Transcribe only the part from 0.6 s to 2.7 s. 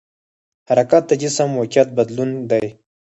حرکت د جسم موقعیت بدلون دی.